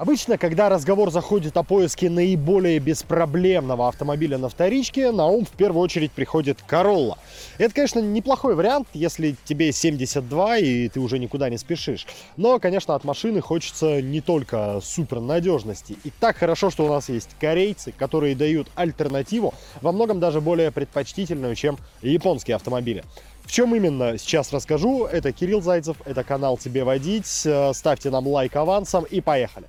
[0.00, 5.82] Обычно, когда разговор заходит о поиске наиболее беспроблемного автомобиля на вторичке, на ум в первую
[5.82, 7.18] очередь приходит Corolla.
[7.58, 12.06] Это, конечно, неплохой вариант, если тебе 72 и ты уже никуда не спешишь.
[12.38, 15.98] Но, конечно, от машины хочется не только супернадежности.
[16.02, 20.70] И так хорошо, что у нас есть корейцы, которые дают альтернативу, во многом даже более
[20.70, 23.04] предпочтительную, чем японские автомобили.
[23.50, 25.06] В чем именно сейчас расскажу.
[25.06, 27.42] Это Кирилл Зайцев, это канал «Тебе водить».
[27.44, 29.66] Э, ставьте нам лайк авансом и поехали.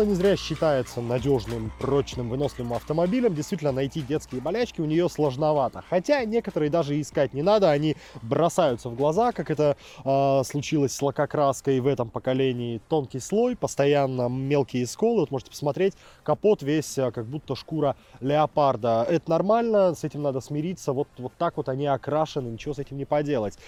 [0.00, 3.34] Corolla не зря считается надежным, прочным, выносливым автомобилем.
[3.34, 5.84] Действительно, найти детские болячки у нее сложновато.
[5.88, 11.02] Хотя некоторые даже искать не надо, они бросаются в глаза, как это э, случилось с
[11.02, 12.80] лакокраской в этом поколении.
[12.88, 15.20] Тонкий слой, постоянно мелкие сколы.
[15.20, 19.06] Вот можете посмотреть, капот весь а, как будто шкура леопарда.
[19.08, 20.92] Это нормально, с этим надо смириться.
[20.92, 23.58] Вот, вот так вот они окрашены, ничего с этим не поделать.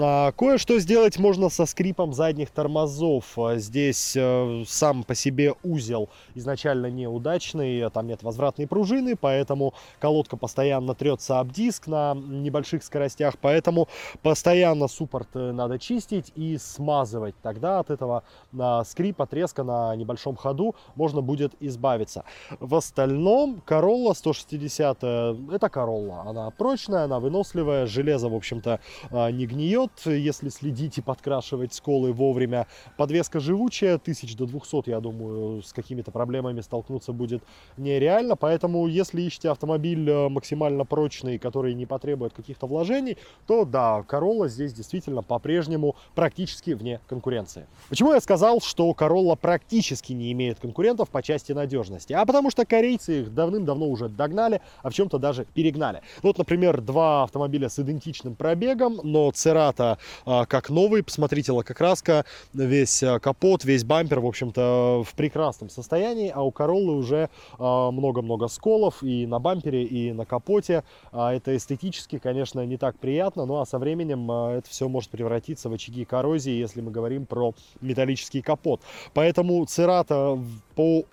[0.00, 3.36] А, кое-что сделать можно со скрипом задних тормозов.
[3.54, 10.94] Здесь э, сам по себе узел изначально неудачный, там нет возвратной пружины, поэтому колодка постоянно
[10.94, 13.88] трется об диск на небольших скоростях, поэтому
[14.22, 17.34] постоянно суппорт э, надо чистить и смазывать.
[17.42, 18.22] Тогда от этого
[18.58, 22.24] а, скрипа, треска на небольшом ходу можно будет избавиться.
[22.60, 26.22] В остальном Corolla 160 это Corolla.
[26.26, 32.12] Она прочная, она выносливая, железо, в общем-то, а, не гниет, если следить и подкрашивать сколы
[32.12, 32.66] вовремя.
[32.96, 37.42] Подвеска живучая, 1000 до 200, я думаю, с какими-то проблемами столкнуться будет
[37.76, 38.36] нереально.
[38.36, 44.48] Поэтому, если ищете автомобиль э, максимально прочный, который не потребует каких-то вложений, то да, Corolla
[44.48, 47.66] здесь действительно по-прежнему практически вне конкуренции.
[47.88, 52.12] Почему я сказал, что Corolla практически не имеет конкурентов по части надежности?
[52.12, 56.02] А потому что корейцы их давным-давно уже догнали, а в чем-то даже перегнали.
[56.22, 63.02] Вот, например, два автомобиля с идентичным пробегом, но Церата а, как новый, посмотрите, лакокраска, весь
[63.02, 68.48] а, капот, весь бампер, в общем-то, в прекрасном состоянии, а у Короллы уже а, много-много
[68.48, 70.84] сколов и на бампере, и на капоте.
[71.12, 75.10] А, это эстетически, конечно, не так приятно, ну а со временем а, это все может
[75.10, 78.80] превратиться в очаги коррозии, если мы говорим про металлический капот.
[79.14, 80.38] Поэтому Церата
[80.74, 81.04] по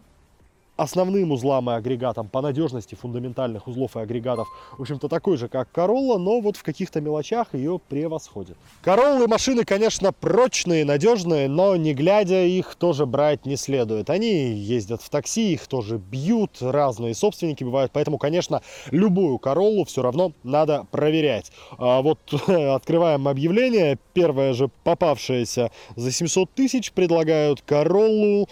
[0.75, 4.47] основным узлам и агрегатам по надежности фундаментальных узлов и агрегатов,
[4.77, 8.57] в общем-то, такой же, как Королла, но вот в каких-то мелочах ее превосходит.
[8.81, 14.09] Короллы машины, конечно, прочные, надежные, но не глядя их тоже брать не следует.
[14.09, 18.61] Они ездят в такси, их тоже бьют, разные собственники бывают, поэтому, конечно,
[18.91, 21.51] любую Короллу все равно надо проверять.
[21.77, 28.47] А вот открываем объявление, первое же попавшееся за 700 тысяч предлагают Короллу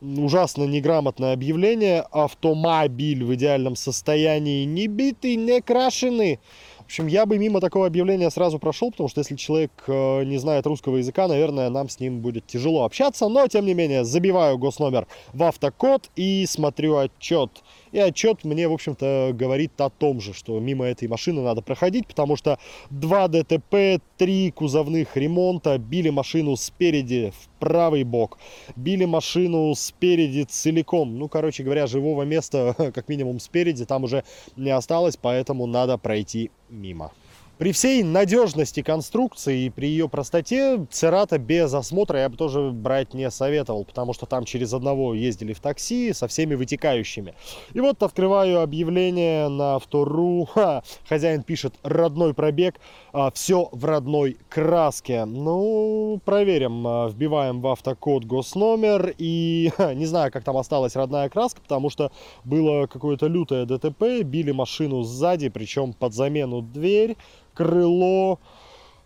[0.00, 2.04] ужасно неграмотное объявление.
[2.10, 6.40] Автомобиль в идеальном состоянии, не битый, не крашеный.
[6.84, 10.36] В общем, я бы мимо такого объявления сразу прошел, потому что если человек э, не
[10.36, 13.26] знает русского языка, наверное, нам с ним будет тяжело общаться.
[13.28, 17.50] Но, тем не менее, забиваю госномер в автокод и смотрю отчет.
[17.94, 22.08] И отчет мне, в общем-то, говорит о том же, что мимо этой машины надо проходить,
[22.08, 22.58] потому что
[22.90, 28.38] два ДТП, три кузовных ремонта, били машину спереди в правый бок,
[28.74, 31.16] били машину спереди целиком.
[31.16, 34.24] Ну, короче говоря, живого места, как минимум спереди, там уже
[34.56, 37.12] не осталось, поэтому надо пройти мимо.
[37.56, 43.14] При всей надежности конструкции и при ее простоте Церата без осмотра я бы тоже брать
[43.14, 47.34] не советовал, потому что там через одного ездили в такси со всеми вытекающими.
[47.72, 50.48] И вот открываю объявление на Автору.
[50.52, 52.80] Ха, хозяин пишет родной пробег,
[53.12, 55.24] а, все в родной краске.
[55.24, 56.84] Ну, проверим.
[56.84, 61.88] А, вбиваем в автокод госномер и ха, не знаю, как там осталась родная краска, потому
[61.88, 62.10] что
[62.42, 67.16] было какое-то лютое ДТП, били машину сзади, причем под замену дверь
[67.54, 68.38] крыло,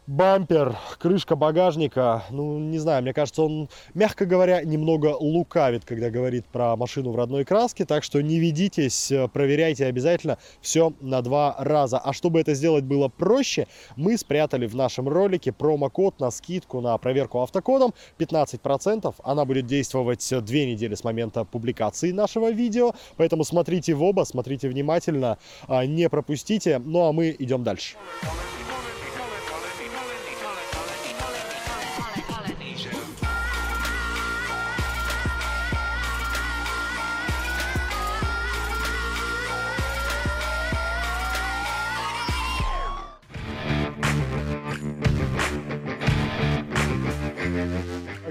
[0.08, 2.25] бампер, крышка багажника.
[2.31, 7.16] Ну, не знаю, мне кажется, он, мягко говоря, немного лукавит, когда говорит про машину в
[7.16, 7.84] родной краске.
[7.84, 11.99] Так что не ведитесь, проверяйте обязательно все на два раза.
[11.99, 16.96] А чтобы это сделать было проще, мы спрятали в нашем ролике промокод на скидку на
[16.96, 19.14] проверку автокодом 15%.
[19.22, 22.94] Она будет действовать две недели с момента публикации нашего видео.
[23.19, 26.78] Поэтому смотрите в оба, смотрите внимательно, а, не пропустите.
[26.78, 27.96] Ну а мы идем дальше.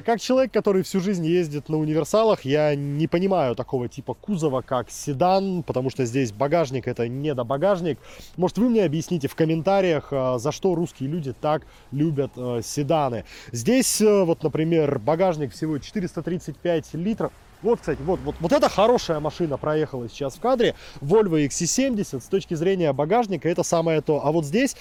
[0.08, 4.90] Как человек, который всю жизнь ездит на универсалах, я не понимаю такого типа кузова, как
[4.90, 8.00] седан, потому что здесь багажник это не до багажник.
[8.38, 13.26] Может, вы мне объясните в комментариях, а, за что русские люди так любят э, седаны.
[13.52, 17.34] Здесь, э, вот, например, багажник всего 435 литров.
[17.62, 20.76] Вот, кстати, вот, вот, вот эта хорошая машина проехала сейчас в кадре.
[21.02, 24.26] Volvo XC70 с точки зрения багажника это самое то.
[24.26, 24.78] А вот здесь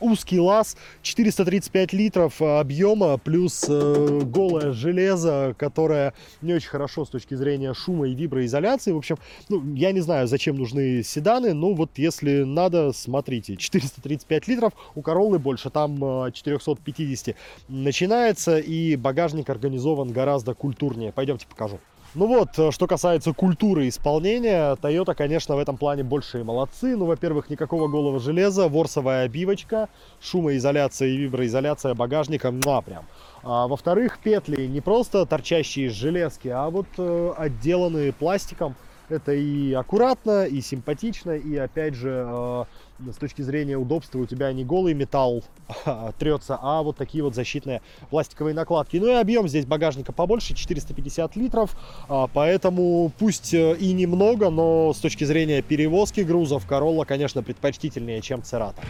[0.00, 7.10] узкий лаз, 435 литров э, объема, плюс э, голое железо, которое не очень хорошо с
[7.10, 8.92] точки зрения шума и виброизоляции.
[8.92, 9.16] В общем,
[9.48, 15.02] ну, я не знаю, зачем нужны седаны, но вот если надо, смотрите, 435 литров, у
[15.02, 17.36] Короллы больше, там э, 450
[17.68, 21.12] начинается, и багажник организован гораздо культурнее.
[21.12, 21.78] Пойдемте покажу.
[22.16, 26.96] Ну вот, э, что касается культуры исполнения, Toyota, конечно, в этом плане большие молодцы.
[26.96, 29.88] Ну, во-первых, никакого голого железа, ворсовая обивочка,
[30.20, 33.04] шумоизоляция и виброизоляция багажника, ну, а прям.
[33.44, 38.74] А, во-вторых, петли не просто торчащие из железки, а вот э, отделанные пластиком.
[39.10, 42.64] Это и аккуратно, и симпатично, и опять же, э,
[43.12, 45.42] с точки зрения удобства у тебя не голый металл
[46.18, 48.98] трется, а вот такие вот защитные пластиковые накладки.
[48.98, 51.76] Ну и объем здесь багажника побольше, 450 литров,
[52.08, 58.20] а, поэтому пусть э, и немного, но с точки зрения перевозки грузов Corolla, конечно, предпочтительнее,
[58.20, 58.80] чем Церата.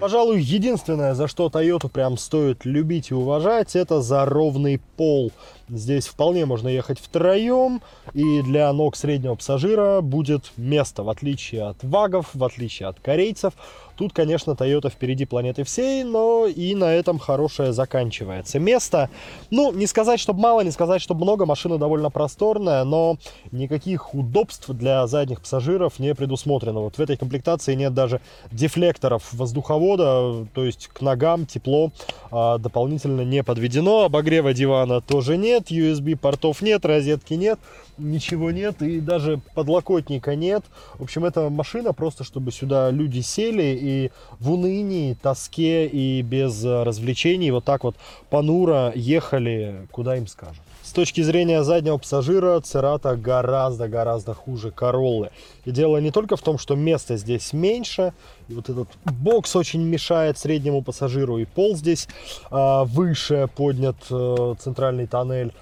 [0.00, 5.32] Пожалуй, единственное, за что Toyota прям стоит любить и уважать, это за ровный пол.
[5.68, 7.80] Здесь вполне можно ехать втроем,
[8.12, 13.54] и для ног среднего пассажира будет место, в отличие от вагов, в отличие от корейцев.
[13.96, 18.58] Тут, конечно, Toyota впереди планеты всей, но и на этом хорошее заканчивается.
[18.58, 19.08] Место,
[19.50, 23.18] ну, не сказать, чтобы мало, не сказать, чтобы много, машина довольно просторная, но
[23.52, 26.80] никаких удобств для задних пассажиров не предусмотрено.
[26.80, 28.20] Вот в этой комплектации нет даже
[28.50, 31.90] дефлекторов воздуховода, то есть к ногам тепло
[32.30, 37.58] а, дополнительно не подведено, обогрева дивана тоже нет, USB-портов нет, розетки нет,
[37.98, 40.64] ничего нет, и даже подлокотника нет.
[40.98, 44.10] В общем, это машина просто, чтобы сюда люди сели и
[44.40, 47.96] в унынии, тоске и без развлечений вот так вот
[48.30, 50.62] понуро ехали, куда им скажут.
[50.84, 55.30] С точки зрения заднего пассажира, Церата гораздо-гораздо хуже Короллы.
[55.64, 58.12] И дело не только в том, что места здесь меньше,
[58.48, 62.06] и вот этот бокс очень мешает среднему пассажиру, и пол здесь
[62.50, 65.54] э, выше поднят э, центральный тоннель.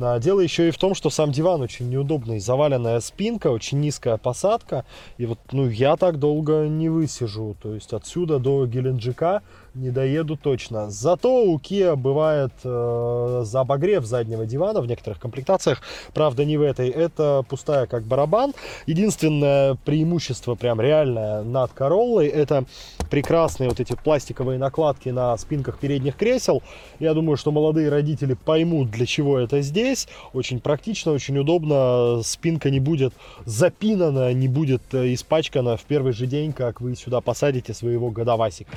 [0.00, 4.16] А дело еще и в том, что сам диван очень неудобный, заваленная спинка, очень низкая
[4.16, 4.84] посадка,
[5.16, 9.42] и вот ну я так долго не высижу, то есть отсюда до Геленджика
[9.78, 10.90] не доеду точно.
[10.90, 15.82] Зато у Kia бывает э, за обогрев заднего дивана в некоторых комплектациях,
[16.12, 18.52] правда не в этой, это пустая как барабан.
[18.86, 22.64] Единственное преимущество прям реальное над Короллой это
[23.10, 26.62] прекрасные вот эти пластиковые накладки на спинках передних кресел.
[26.98, 30.08] Я думаю, что молодые родители поймут, для чего это здесь.
[30.32, 32.22] Очень практично, очень удобно.
[32.22, 33.14] Спинка не будет
[33.44, 38.72] запинана, не будет э, испачкана в первый же день, как вы сюда посадите своего годовасика.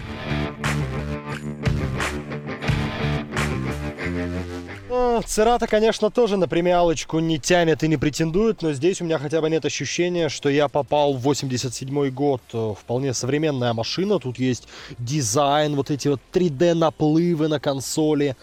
[5.26, 9.40] Церата, конечно, тоже на премиалочку не тянет и не претендует, но здесь у меня хотя
[9.40, 12.42] бы нет ощущения, что я попал в 87 год.
[12.52, 14.68] Вполне современная машина, тут есть
[15.00, 18.36] дизайн, вот эти вот 3D наплывы на консоли,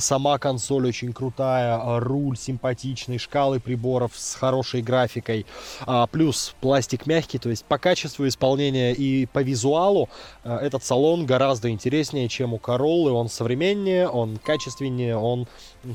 [0.00, 5.46] сама консоль очень крутая, руль симпатичный, шкалы приборов с хорошей графикой,
[5.86, 10.10] а, плюс пластик мягкий, то есть по качеству исполнения и по визуалу
[10.44, 15.48] э, этот салон гораздо интереснее, чем у Короллы, он современнее, он качественнее, он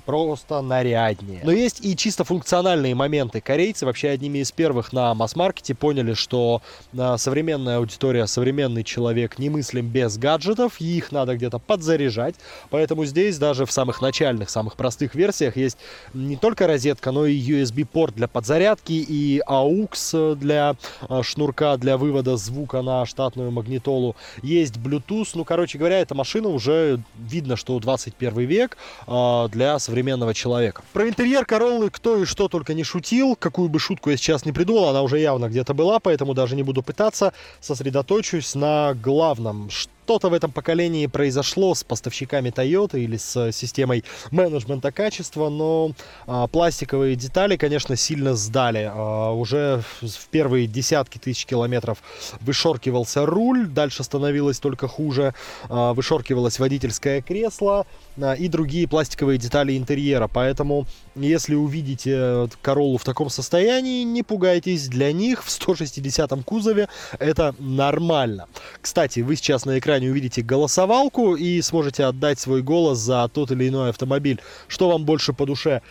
[0.06, 1.42] просто наряднее.
[1.44, 3.42] Но есть и чисто функциональные моменты.
[3.42, 6.62] Корейцы вообще одними из первых на масс-маркете поняли, что
[6.98, 12.36] а, современная аудитория, современный человек не мыслим без гаджетов, и их надо где-то подзаряжать.
[12.70, 15.78] Поэтому здесь даже в самых начальных, самых простых версиях есть
[16.14, 20.76] не только розетка, но и USB-порт для подзарядки и AUX для
[21.10, 24.16] а, шнурка для вывода звука на штатную магнитолу.
[24.42, 25.30] Есть Bluetooth.
[25.34, 30.84] Ну, короче говоря, эта машина уже видно, что 21 век а, для современного человека.
[30.94, 34.52] Про интерьер Короллы кто и что только не шутил, какую бы шутку я сейчас не
[34.52, 39.92] придумал, она уже явно где-то была, поэтому даже не буду пытаться, сосредоточусь на главном, что
[40.12, 45.94] что-то в этом поколении произошло с поставщиками Toyota или с системой менеджмента качества, но
[46.28, 48.92] а, пластиковые детали, конечно, сильно сдали.
[48.94, 52.00] А, уже в первые десятки тысяч километров
[52.42, 55.34] вышоркивался руль, дальше становилось только хуже,
[55.70, 57.86] а, вышоркивалось водительское кресло
[58.22, 60.28] а, и другие пластиковые детали интерьера.
[60.28, 66.88] Поэтому, если увидите Короллу в таком состоянии, не пугайтесь, для них в 160 кузове
[67.20, 68.48] это нормально.
[68.82, 73.68] Кстати, вы сейчас на экране увидите голосовалку и сможете отдать свой голос за тот или
[73.68, 74.40] иной автомобиль.
[74.68, 75.82] Что вам больше по душе?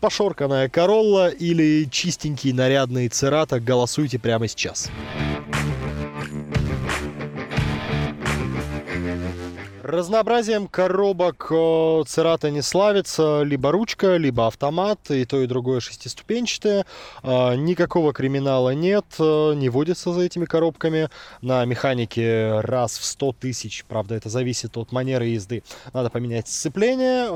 [0.00, 3.58] Пошорканная Королла или чистенький нарядный Церата?
[3.58, 4.90] Голосуйте прямо сейчас.
[9.88, 11.50] Разнообразием коробок
[12.06, 13.40] Церата не славится.
[13.42, 16.84] Либо ручка, либо автомат, и то, и другое шестиступенчатое.
[17.22, 21.08] А, никакого криминала нет, не водится за этими коробками.
[21.40, 25.62] На механике раз в 100 тысяч, правда, это зависит от манеры езды.
[25.94, 27.30] Надо поменять сцепление.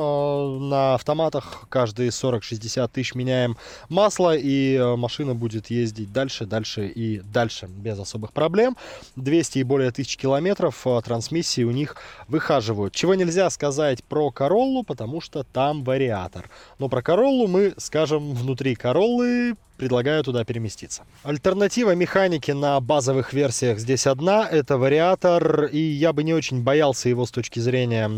[0.59, 3.57] На автоматах каждые 40-60 тысяч меняем
[3.89, 8.77] масло, и машина будет ездить дальше, дальше и дальше без особых проблем.
[9.17, 11.97] 200 и более тысяч километров трансмиссии у них
[12.29, 12.95] выходит выхаживают.
[12.95, 16.51] Чего нельзя сказать про Короллу, потому что там вариатор.
[16.79, 21.03] Но про Короллу мы скажем внутри Короллы предлагаю туда переместиться.
[21.23, 27.09] Альтернатива механики на базовых версиях здесь одна, это вариатор, и я бы не очень боялся
[27.09, 28.09] его с точки зрения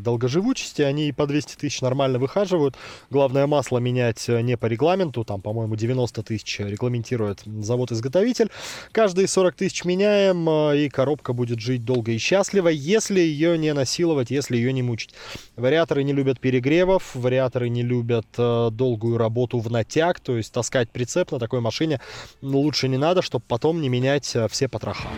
[0.00, 2.76] долгоживучести, они по 200 тысяч нормально выхаживают,
[3.10, 8.50] главное масло менять не по регламенту, там, по-моему, 90 тысяч регламентирует завод-изготовитель,
[8.92, 14.30] каждые 40 тысяч меняем, и коробка будет жить долго и счастливо, если ее не насиловать,
[14.30, 15.14] если ее не мучить.
[15.56, 20.90] Вариаторы не любят перегревов, вариаторы не любят э, долгую работу в натяг, то есть таскать
[21.00, 21.98] прицеп на такой машине
[22.42, 25.08] лучше не надо, чтобы потом не менять э, все потроха.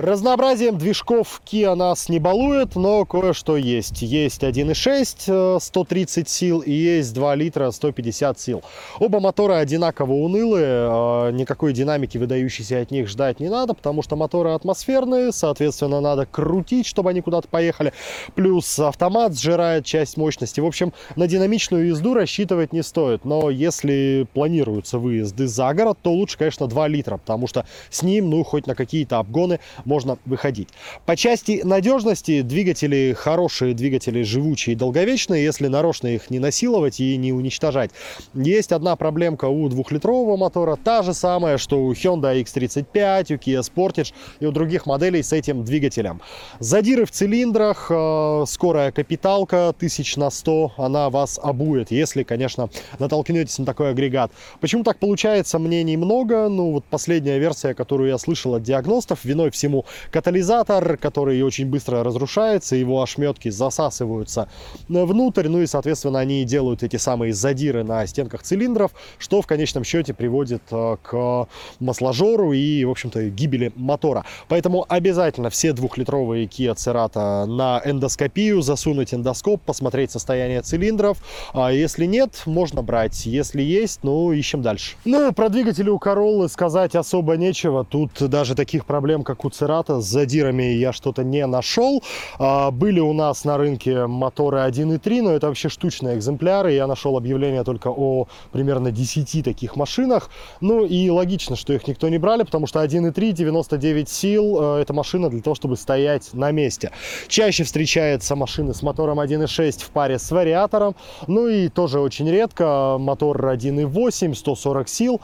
[0.00, 4.00] Разнообразием движков Kia нас не балует, но кое-что есть.
[4.00, 8.62] Есть 1.6 130 э, сил и есть 2 литра 150 сил.
[8.98, 14.16] Оба мотора одинаково унылые, э, никакой динамики выдающейся от них ждать не надо, потому что
[14.16, 17.92] моторы атмосферные, соответственно, надо крутить, чтобы они куда-то поехали.
[18.34, 20.60] Плюс автомат сжирает часть мощности.
[20.60, 23.26] В общем, на динамичную езду рассчитывать не стоит.
[23.26, 28.30] Но если планируются выезды за город, то лучше, конечно, 2 литра, потому что с ним,
[28.30, 30.68] ну, хоть на какие-то обгоны можно выходить.
[31.04, 37.16] По части надежности двигатели хорошие, двигатели живучие и долговечные, если нарочно их не насиловать и
[37.16, 37.90] не уничтожать.
[38.34, 43.62] Есть одна проблемка у двухлитрового мотора, та же самая, что у Hyundai X35, у Kia
[43.62, 46.20] Sportage и у других моделей с этим двигателем.
[46.60, 52.70] Задиры в цилиндрах, э, скорая капиталка, тысяч на 100, она вас обует, если, конечно,
[53.00, 54.30] натолкнетесь на такой агрегат.
[54.60, 56.48] Почему так получается, мнений много.
[56.48, 59.79] Ну, вот последняя версия, которую я слышал от диагностов, виной всему
[60.10, 64.48] катализатор, который очень быстро разрушается, его ошметки засасываются
[64.88, 69.84] внутрь, ну и, соответственно, они делают эти самые задиры на стенках цилиндров, что в конечном
[69.84, 74.24] счете приводит э, к масложору и, в общем-то, гибели мотора.
[74.48, 81.18] Поэтому обязательно все двухлитровые Kia Cerato на эндоскопию, засунуть эндоскоп, посмотреть состояние цилиндров.
[81.52, 83.26] А если нет, можно брать.
[83.26, 84.96] Если есть, ну, ищем дальше.
[85.04, 87.84] Ну, про двигатели у Короллы сказать особо нечего.
[87.84, 92.02] Тут даже таких проблем, как у Cerato, Церата с задирами я что-то не нашел.
[92.40, 96.72] А, были у нас на рынке моторы 1.3, но это вообще штучные экземпляры.
[96.72, 100.28] Я нашел объявление только о примерно 10 таких машинах.
[100.60, 104.92] Ну и логично, что их никто не брали, потому что 1.3, 99 сил, э, это
[104.92, 106.90] машина для того, чтобы стоять на месте.
[107.28, 110.96] Чаще встречаются машины с мотором 1.6 в паре с вариатором.
[111.28, 115.20] Ну и тоже очень редко мотор 1.8, 140 сил,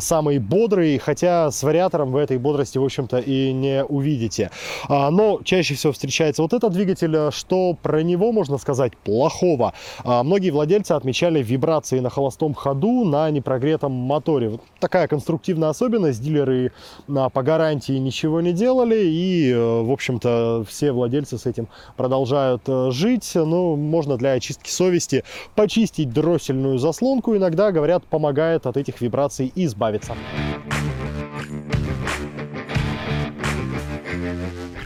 [0.00, 4.50] самый бодрый, хотя с вариатором в этой бодрости, в общем-то, и не увидите.
[4.88, 7.14] А, но чаще всего встречается вот этот двигатель.
[7.14, 9.72] Э, что про него можно сказать плохого?
[10.04, 14.50] А, многие владельцы отмечали вибрации на холостом ходу на непрогретом моторе.
[14.50, 16.22] Вот такая конструктивная особенность.
[16.22, 16.72] Дилеры
[17.06, 19.04] по гарантии ничего не делали.
[19.04, 23.30] И, э, в общем-то, все владельцы с этим продолжают э, жить.
[23.34, 25.24] Ну, можно для очистки совести
[25.54, 27.36] почистить дроссельную заслонку.
[27.36, 30.14] Иногда, говорят, помогает от этих вибраций избавиться.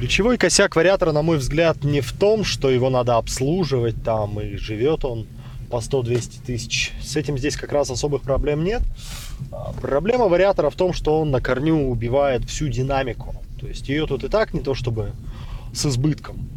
[0.07, 4.55] Ключевой косяк вариатора, на мой взгляд, не в том, что его надо обслуживать там и
[4.55, 5.27] живет он
[5.69, 6.93] по 100-200 тысяч.
[7.03, 8.83] С этим здесь как раз особых проблем нет.
[9.51, 13.35] А, проблема вариатора в том, что он на корню убивает всю динамику.
[13.61, 15.11] То есть ее тут и так не то чтобы
[15.75, 16.49] с избытком.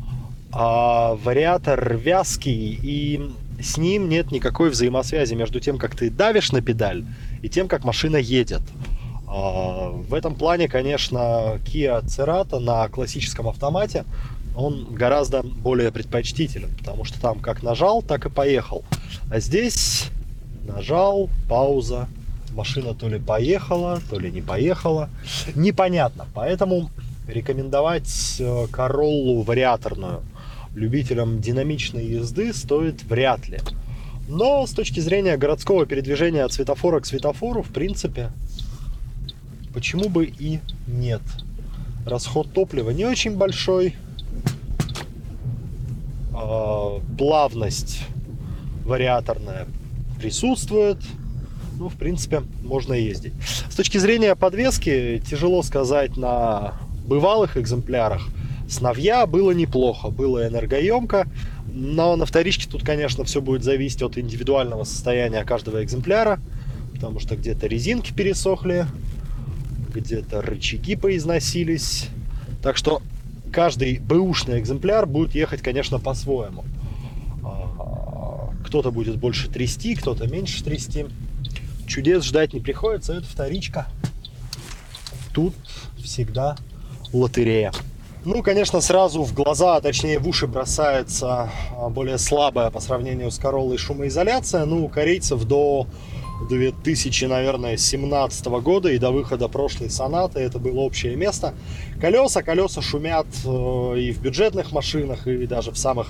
[0.51, 6.61] А вариатор вязкий и с ним нет никакой взаимосвязи между тем, как ты давишь на
[6.61, 7.03] педаль
[7.41, 8.61] и тем, как машина едет.
[9.31, 14.03] А, в этом плане, конечно, Kia Cerato на классическом автомате
[14.55, 18.83] он гораздо более предпочтителен, потому что там как нажал, так и поехал.
[19.31, 20.07] А здесь
[20.67, 22.07] нажал, пауза,
[22.53, 25.09] машина то ли поехала, то ли не поехала,
[25.55, 26.25] непонятно.
[26.33, 26.89] Поэтому
[27.27, 30.23] рекомендовать э, Короллу вариаторную
[30.75, 33.59] любителям динамичной езды стоит вряд ли.
[34.27, 38.31] Но с точки зрения городского передвижения от светофора к светофору, в принципе,
[39.73, 41.21] почему бы и нет.
[42.05, 43.95] Расход топлива не очень большой.
[46.33, 48.01] А, плавность
[48.85, 49.67] вариаторная
[50.19, 50.97] присутствует.
[51.77, 53.33] Ну, в принципе, можно ездить.
[53.69, 56.73] С точки зрения подвески, тяжело сказать на
[57.05, 58.27] бывалых экземплярах.
[58.67, 61.27] С Навья было неплохо, было энергоемко.
[61.71, 66.39] Но на вторичке тут, конечно, все будет зависеть от индивидуального состояния каждого экземпляра.
[66.93, 68.85] Потому что где-то резинки пересохли,
[69.99, 72.07] где-то рычаги поизносились.
[72.61, 73.01] Так что
[73.51, 76.63] каждый бэушный экземпляр будет ехать, конечно, по-своему.
[77.43, 81.05] А, кто-то будет больше трясти, кто-то меньше трясти.
[81.87, 83.87] Чудес ждать не приходится, это вторичка.
[85.33, 85.55] Тут
[85.97, 86.57] всегда
[87.13, 87.71] лотерея.
[88.25, 93.31] Ну, конечно, сразу в глаза, а точнее в уши бросается а, более слабая по сравнению
[93.31, 94.65] с Короллой шумоизоляция.
[94.65, 95.87] Ну, у корейцев до
[96.47, 101.53] 2000, наверное, 17 года и до выхода прошлой сонаты это было общее место.
[101.99, 106.07] Колеса, колеса шумят э, и в бюджетных машинах, и даже в самых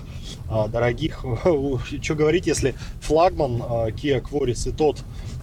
[0.49, 1.25] э, дорогих.
[2.01, 4.97] Что говорить, если флагман э, Kia Quaris и тот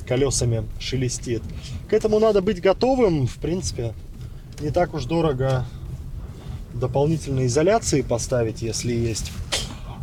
[0.06, 1.42] колесами шелестит.
[1.90, 3.92] К этому надо быть готовым, в принципе,
[4.60, 5.64] не так уж дорого
[6.74, 9.32] дополнительной изоляции поставить, если есть.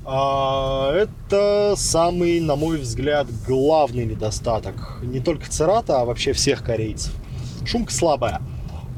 [0.05, 7.13] А, это самый, на мой взгляд, главный недостаток не только Церата, а вообще всех корейцев.
[7.65, 8.41] Шумка слабая.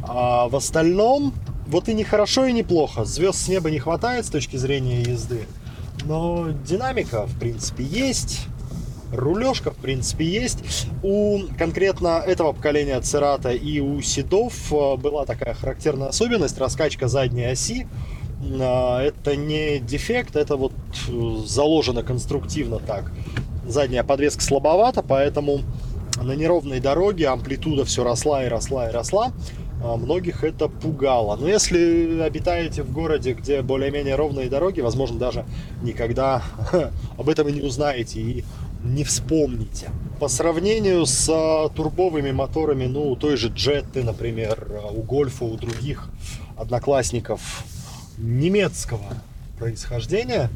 [0.04, 1.34] А в остальном,
[1.68, 3.06] вот и не хорошо, и не плохо.
[3.06, 5.46] Звезд с неба не хватает с точки зрения езды.
[6.06, 8.48] Но динамика, в принципе, есть.
[9.12, 10.88] Рулежка, в принципе, есть.
[11.04, 17.46] У конкретно этого поколения Церата и у Седов э, была такая характерная особенность, раскачка задней
[17.46, 17.88] оси.
[18.60, 20.74] А, это не дефект, это вот
[21.08, 23.12] э, заложено конструктивно так.
[23.68, 25.62] Задняя подвеска слабовата, поэтому
[26.22, 29.32] на неровной дороге амплитуда все росла и росла и росла.
[29.84, 31.36] А, многих это пугало.
[31.36, 35.46] Но если обитаете в городе, где более-менее ровные дороги, возможно, даже
[35.82, 36.44] никогда
[37.18, 38.44] об этом и не узнаете и
[38.84, 39.90] не вспомните.
[40.20, 46.10] По сравнению с турбовыми моторами, ну, у той же Джетты, например, у Гольфа, у других
[46.56, 47.66] одноклассников
[48.18, 49.06] немецкого
[49.58, 50.50] происхождения.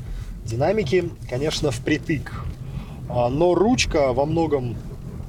[0.45, 2.31] Динамики, конечно, впритык.
[3.09, 4.77] А, но ручка во многом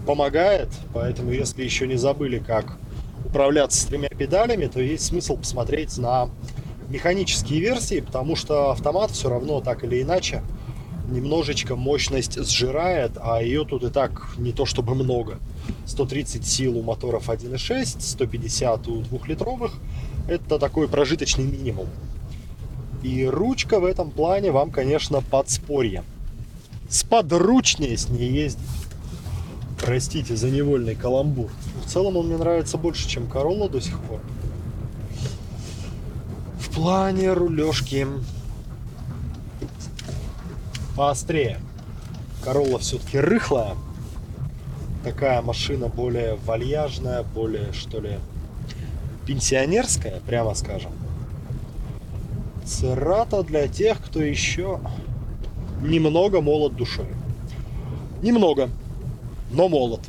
[0.06, 2.76] помогает, поэтому если еще не забыли, как
[3.24, 6.28] управляться с тремя педалями, то есть смысл посмотреть на
[6.88, 10.42] механические версии, потому что автомат все равно так или иначе
[11.10, 15.38] немножечко мощность сжирает, а ее тут и так не то чтобы много.
[15.86, 19.74] 130 сил у моторов 1.6, 150 у двухлитровых.
[20.28, 21.88] Это такой прожиточный минимум.
[23.02, 26.04] И ручка в этом плане вам, конечно, подспорье.
[26.88, 28.66] Сподручнее с ней ездить.
[29.80, 31.50] Простите за невольный каламбур.
[31.84, 34.20] В целом он мне нравится больше, чем Королла до сих пор.
[36.58, 38.06] В плане рулежки
[40.96, 41.58] поострее.
[42.44, 43.74] Королла все-таки рыхлая.
[45.02, 48.18] Такая машина более вальяжная, более, что ли,
[49.26, 50.92] пенсионерская, прямо скажем.
[52.70, 54.78] Церата для тех, кто еще
[55.82, 57.08] немного молод душой.
[58.22, 58.68] Немного,
[59.50, 60.00] но молод.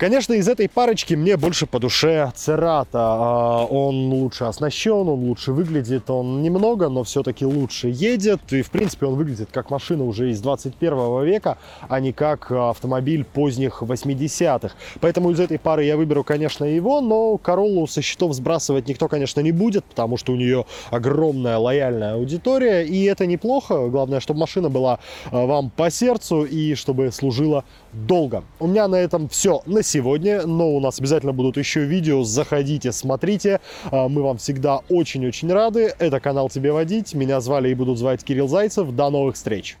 [0.00, 2.98] Конечно, из этой парочки мне больше по душе Церата.
[2.98, 8.40] А, он лучше оснащен, он лучше выглядит, он немного, но все-таки лучше едет.
[8.50, 13.24] И, в принципе, он выглядит как машина уже из 21 века, а не как автомобиль
[13.24, 14.74] поздних 80-х.
[15.02, 19.40] Поэтому из этой пары я выберу, конечно, его, но Короллу со счетов сбрасывать никто, конечно,
[19.40, 23.88] не будет, потому что у нее огромная лояльная аудитория, и это неплохо.
[23.88, 24.98] Главное, чтобы машина была
[25.30, 28.44] а, вам по сердцу и чтобы служила долго.
[28.60, 32.92] У меня на этом все на сегодня, но у нас обязательно будут еще видео, заходите,
[32.92, 35.92] смотрите, а, мы вам всегда очень-очень рады.
[35.98, 39.76] Это канал «Тебе водить», меня звали и будут звать Кирилл Зайцев, до новых встреч!